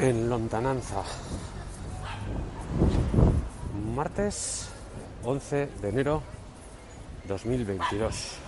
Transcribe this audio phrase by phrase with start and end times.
[0.00, 1.02] En lontananza.
[3.94, 4.70] Martes
[5.24, 6.22] 11 de enero
[7.28, 8.38] 2022.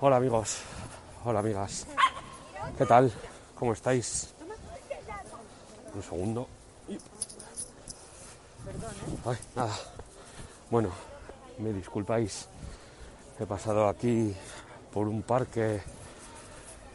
[0.00, 0.62] Hola amigos,
[1.26, 1.86] hola amigas.
[2.78, 3.12] ¿Qué tal?
[3.54, 4.32] ¿Cómo estáis?
[5.94, 6.48] Un segundo.
[9.26, 9.74] Ay, nada.
[10.70, 10.88] Bueno,
[11.58, 12.48] me disculpáis.
[13.38, 14.32] He pasado aquí
[14.92, 15.80] por un parque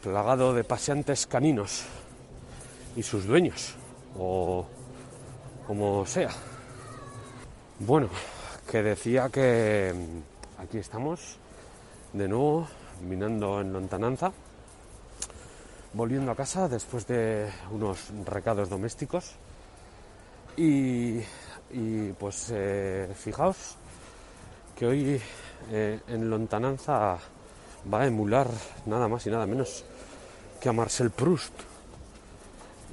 [0.02, 1.84] plagado de paseantes caninos
[2.96, 3.74] y sus dueños,
[4.18, 4.64] o
[5.66, 6.30] como sea.
[7.80, 8.08] Bueno,
[8.70, 11.36] que decía que mm, aquí estamos
[12.14, 12.66] de nuevo
[13.06, 14.32] minando en lontananza,
[15.92, 19.32] volviendo a casa después de unos recados domésticos
[20.56, 21.20] y,
[22.18, 23.76] pues eh, fijaos
[24.80, 25.20] que hoy
[25.72, 27.18] eh, en lontananza
[27.92, 28.48] va a emular
[28.86, 29.84] nada más y nada menos
[30.58, 31.52] que a Marcel Proust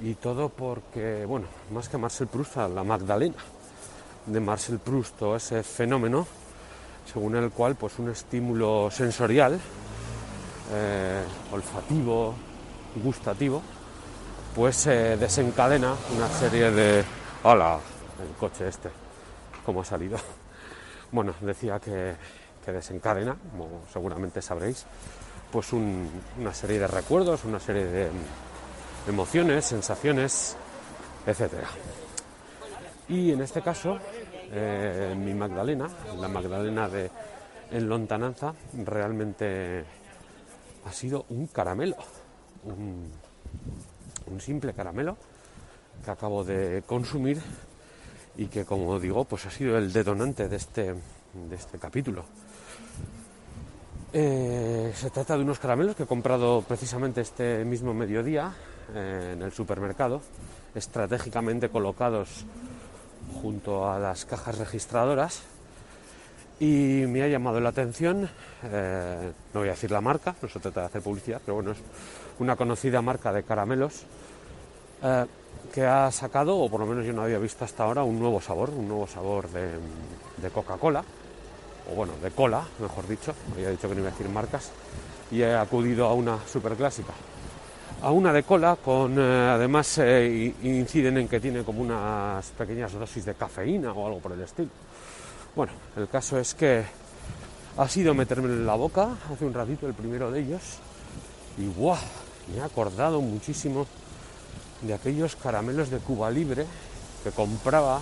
[0.02, 3.38] y todo porque, bueno, más que a Marcel Proust, a la Magdalena
[4.26, 6.26] de Marcel Proust o ese fenómeno
[7.10, 9.58] según el cual pues un estímulo sensorial
[10.74, 11.22] eh,
[11.52, 12.34] olfativo,
[13.02, 13.62] gustativo,
[14.54, 17.02] pues eh, desencadena una serie de...
[17.44, 17.80] ¡Hola!
[18.20, 18.90] El coche este,
[19.64, 20.18] cómo ha salido.
[21.12, 22.14] Bueno, decía que,
[22.68, 24.84] desencadena, como seguramente sabréis,
[25.50, 26.06] pues un-
[26.38, 28.10] una serie de recuerdos, una serie de
[29.08, 30.54] emociones, sensaciones,
[31.26, 31.68] etcétera.
[33.08, 33.96] Y en este caso,
[34.52, 35.88] eh, mi Magdalena,
[36.20, 37.10] la Magdalena de
[37.70, 38.52] en lontananza,
[38.84, 39.84] realmente
[40.84, 41.96] ha sido un caramelo,
[44.26, 45.16] un simple caramelo
[46.04, 47.40] que acabo de consumir
[48.38, 52.24] y que, como digo, pues ha sido el detonante de este, de este capítulo.
[54.12, 58.54] Eh, se trata de unos caramelos que he comprado precisamente este mismo mediodía
[58.94, 60.22] eh, en el supermercado,
[60.74, 62.46] estratégicamente colocados
[63.42, 65.42] junto a las cajas registradoras
[66.60, 68.28] y me ha llamado la atención,
[68.62, 71.72] eh, no voy a decir la marca, no se trata de hacer publicidad, pero bueno,
[71.72, 71.78] es
[72.38, 74.04] una conocida marca de caramelos
[75.68, 78.40] que ha sacado, o por lo menos yo no había visto hasta ahora, un nuevo
[78.40, 81.04] sabor, un nuevo sabor de, Coca-Cola,
[81.90, 84.70] o bueno, de cola, mejor dicho, había dicho que no iba a decir marcas,
[85.30, 87.12] y he acudido a una superclásica.
[88.00, 92.92] A una de cola, con eh, además eh, inciden en que tiene como unas pequeñas
[92.92, 94.70] dosis de cafeína o algo por el estilo.
[95.56, 96.84] Bueno, el caso es que
[97.76, 100.62] ha sido meterme en la boca hace un ratito el primero de ellos
[101.58, 101.98] y ¡guau!
[102.52, 103.86] Me he acordado muchísimo
[104.82, 106.66] de aquellos caramelos de Cuba Libre
[107.24, 108.00] que compraba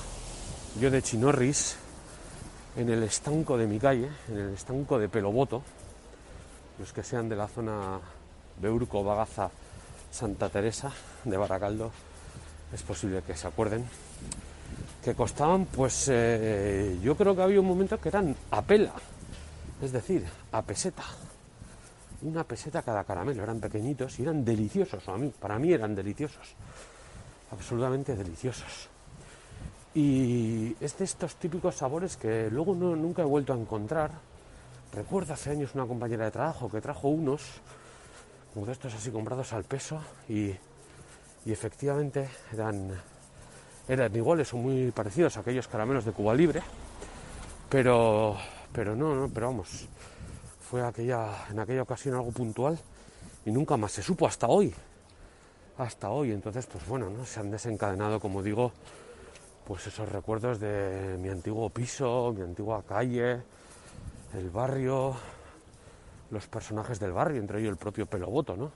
[0.81, 1.77] yo de Chinorris
[2.77, 5.63] en el estanco de mi calle, en el estanco de Peloboto,
[6.79, 7.99] los que sean de la zona
[8.61, 9.51] de Urco, Bagaza,
[10.11, 10.93] Santa Teresa
[11.25, 11.91] de Baracaldo,
[12.73, 13.85] es posible que se acuerden,
[15.03, 18.93] que costaban, pues eh, yo creo que había un momento que eran a pela,
[19.81, 21.05] es decir, a peseta.
[22.27, 25.05] Una peseta cada caramelo, eran pequeñitos y eran deliciosos,
[25.39, 26.57] para mí eran deliciosos,
[27.53, 28.89] absolutamente deliciosos.
[29.95, 34.11] Y es de estos típicos sabores que luego nunca he vuelto a encontrar.
[34.93, 37.43] Recuerdo hace años una compañera de trabajo que trajo unos,
[38.53, 40.51] como de estos así comprados al peso, y,
[41.45, 42.91] y efectivamente eran,
[43.87, 46.61] eran iguales o muy parecidos a aquellos caramelos de Cuba Libre,
[47.71, 48.37] pero,
[48.73, 49.87] pero no, no, pero vamos,
[50.69, 52.79] fue aquella, en aquella ocasión algo puntual
[53.45, 54.75] y nunca más se supo hasta hoy,
[55.79, 56.33] hasta hoy.
[56.33, 57.25] Entonces, pues bueno, ¿no?
[57.25, 58.73] se han desencadenado, como digo,
[59.67, 63.43] pues esos recuerdos de mi antiguo piso, mi antigua calle,
[64.35, 65.15] el barrio,
[66.31, 68.73] los personajes del barrio, entre ellos el propio Peloboto, ¿no?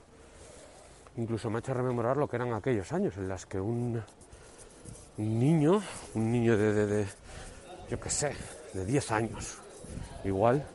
[1.17, 4.01] Incluso me ha hecho rememorar lo que eran aquellos años en las que un,
[5.17, 5.81] un niño,
[6.15, 7.07] un niño de, de, de,
[7.89, 8.33] yo qué sé,
[8.73, 9.57] de 10 años,
[10.23, 10.65] igual,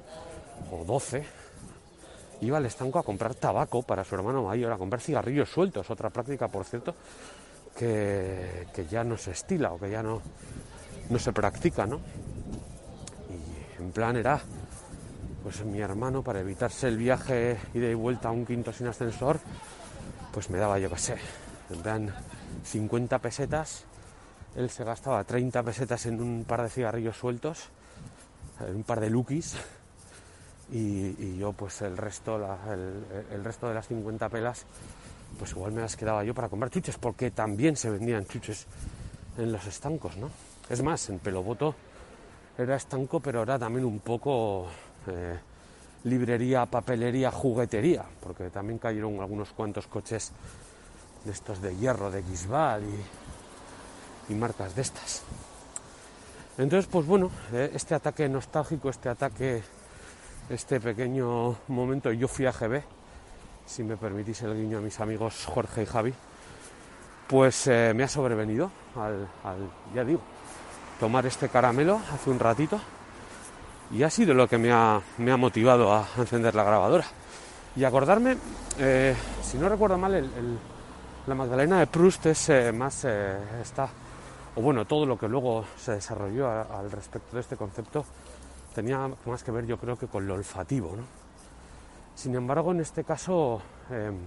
[0.70, 1.24] o 12,
[2.40, 6.10] iba al estanco a comprar tabaco para su hermano mayor, a comprar cigarrillos sueltos, otra
[6.10, 6.94] práctica, por cierto,
[7.76, 10.20] que, que ya no se estila o que ya no,
[11.10, 12.00] no se practica, ¿no?
[13.30, 14.40] Y en plan era,
[15.42, 19.38] pues mi hermano, para evitarse el viaje ida y vuelta a un quinto sin ascensor,
[20.32, 21.16] pues me daba, yo qué sé,
[21.70, 22.14] en plan
[22.64, 23.84] 50 pesetas,
[24.56, 27.68] él se gastaba 30 pesetas en un par de cigarrillos sueltos,
[28.66, 29.56] en un par de lukis,
[30.70, 32.36] y, yo pues el resto,
[32.70, 34.66] el, resto de las 50 pelas,
[35.38, 38.66] pues igual me las quedaba yo para comprar chuches, porque también se vendían chuches
[39.38, 40.30] en los estancos, ¿no?
[40.68, 41.74] Es más, en Peloboto
[42.58, 44.66] era estanco, pero era también un poco
[45.06, 45.38] eh,
[46.04, 50.32] librería, papelería, juguetería, porque también cayeron algunos cuantos coches
[51.24, 52.82] de estos de hierro, de Gisbal
[54.28, 55.22] y, marcas de estas.
[56.58, 59.62] Entonces, pues bueno, eh, este ataque nostálgico, este ataque
[60.48, 62.12] este pequeño momento.
[62.12, 62.82] Yo fui a GB,
[63.64, 66.14] si me permitís el guiño a mis amigos Jorge y Javi,
[67.26, 69.26] pues eh, me ha sobrevenido al,
[69.94, 70.20] ya digo,
[71.00, 72.80] tomar este caramelo hace un ratito
[73.90, 75.00] y ha sido lo que me ha,
[75.36, 77.04] motivado a encender la grabadora.
[77.74, 78.36] Y acordarme,
[78.78, 80.30] eh, si no recuerdo mal,
[81.26, 83.88] la Magdalena de Proust es eh, más, está,
[84.54, 88.04] o bueno, todo lo que luego se desarrolló al respecto de este concepto
[88.76, 90.94] tenía más que ver yo creo que con lo olfativo.
[90.94, 91.04] ¿no?
[92.14, 94.18] Sin embargo, en este caso, em,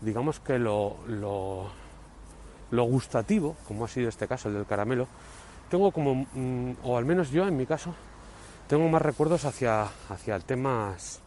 [0.00, 5.08] digamos que lo, lo, gustativo, como ha sido este caso, el del caramelo,
[5.68, 7.92] tengo como, mm, o al menos yo en mi caso,
[8.68, 11.18] tengo más recuerdos hacia, hacia temas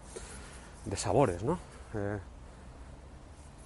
[0.86, 1.60] de sabores, ¿no?
[1.94, 2.20] Eh,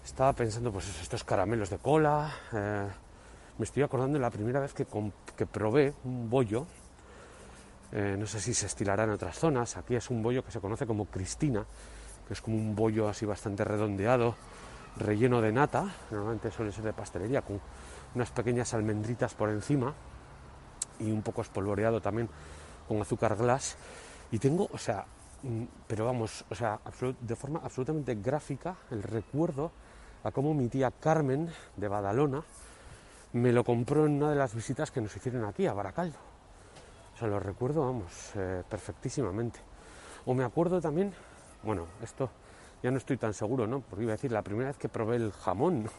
[0.04, 2.34] estaba pensando, pues estos caramelos de cola.
[2.54, 2.88] Eh,
[3.60, 4.88] me estoy acordando de la primera vez que,
[5.38, 6.66] que probé un bollo
[7.92, 9.76] eh, no sé si se estilará en otras zonas.
[9.78, 11.66] Aquí es un bollo que se conoce como Cristina,
[12.28, 14.36] que es como un bollo así bastante redondeado,
[14.98, 15.94] relleno de nata.
[16.10, 17.60] Normalmente suele ser de pastelería, con
[18.16, 19.94] unas pequeñas almendritas por encima
[21.00, 22.30] y un poco espolvoreado también
[22.88, 23.76] con azúcar glass.
[24.32, 25.06] Y tengo, o sea,
[25.44, 26.80] mm, pero vamos, o sea,
[27.20, 29.72] de forma absolutamente gráfica, el recuerdo
[30.24, 32.42] a cómo mi tía Carmen de Badalona
[33.34, 36.31] me lo compró en una de las visitas que nos hicieron aquí a Baracaldo
[37.28, 39.60] lo recuerdo, vamos, eh, perfectísimamente.
[40.26, 41.14] O me acuerdo también,
[41.64, 42.30] bueno, esto
[42.84, 43.82] ya no estoy tan seguro, ¿no?
[43.82, 45.90] Porque iba a decir, la primera vez que probé el jamón,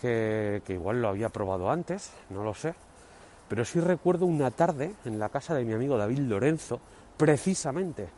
[0.00, 2.74] que, que igual lo había probado antes, no lo sé,
[3.48, 6.80] pero sí recuerdo una tarde en la casa de mi amigo David Lorenzo,
[7.16, 8.08] precisamente,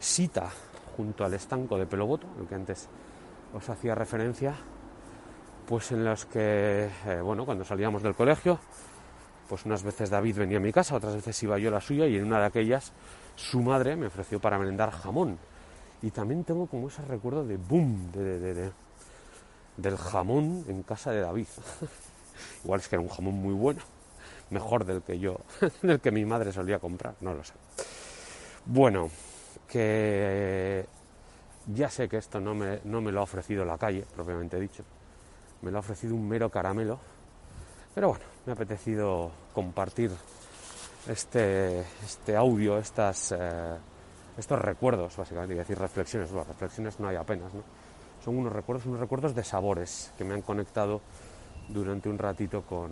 [0.00, 0.50] cita
[0.96, 2.88] junto al estanco de Peloboto, el que antes
[3.54, 4.54] os hacía referencia,
[5.66, 8.58] pues en los que, eh, bueno, cuando salíamos del colegio,
[9.50, 12.06] pues unas veces David venía a mi casa, otras veces iba yo a la suya
[12.06, 12.92] y en una de aquellas
[13.34, 15.38] su madre me ofreció para merendar jamón.
[16.02, 18.70] Y también tengo como ese recuerdo de boom, de,
[19.76, 21.48] del jamón en casa de David.
[22.64, 23.80] Igual es que era un jamón muy bueno,
[24.50, 25.40] mejor del que yo,
[25.82, 27.54] del que mi madre solía comprar, no lo sé.
[28.66, 29.10] Bueno,
[29.66, 30.86] que
[31.74, 34.84] ya sé que esto no me, no me lo ha ofrecido la calle, propiamente dicho.
[35.62, 37.00] Me lo ha ofrecido un mero caramelo
[37.94, 39.30] pero bueno, me ha apetecido
[39.60, 40.10] compartir
[41.06, 43.76] este, este audio, estas, eh,
[44.38, 46.30] estos recuerdos, básicamente, y decir reflexiones.
[46.30, 47.62] Bueno, reflexiones no hay apenas, ¿no?
[48.24, 51.02] Son unos recuerdos, unos recuerdos de sabores que me han conectado
[51.68, 52.90] durante un ratito con,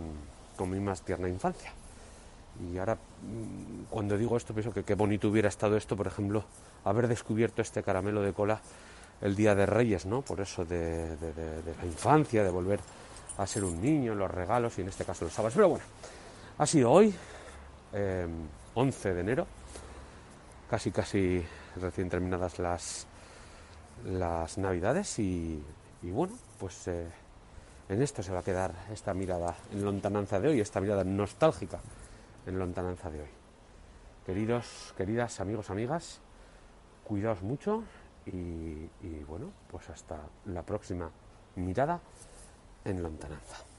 [0.55, 1.73] con mi más tierna infancia.
[2.71, 6.43] Y ahora, mm, cuando digo esto, pienso que qué bonito hubiera estado esto, por ejemplo,
[6.85, 8.61] haber descubierto este caramelo de cola
[9.21, 10.21] el día de Reyes, ¿no?
[10.21, 11.17] Por eso de,
[11.79, 12.79] la infancia, de volver
[13.39, 15.55] a ser un niño, los regalos y en este caso los sábados.
[15.55, 15.85] Pero bueno,
[16.59, 17.15] ha sido hoy,
[18.75, 19.47] 11 em, de enero,
[20.69, 21.43] casi casi
[21.77, 23.07] recién terminadas las,
[24.05, 25.63] las navidades y,
[26.03, 27.07] bueno, pues eh,
[27.87, 31.79] en esto se va a quedar esta mirada en lontananza de hoy, esta mirada nostálgica
[32.45, 33.29] en lontananza de hoy.
[34.25, 36.19] Queridos, queridas amigos, amigas,
[37.05, 37.83] cuidaos mucho
[38.25, 41.09] y, y bueno, pues hasta la próxima
[41.55, 42.01] mirada
[42.83, 43.78] en lontananza.